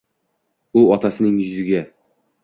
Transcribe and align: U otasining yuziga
U 0.79 0.81
otasining 0.95 1.35
yuziga 1.41 1.81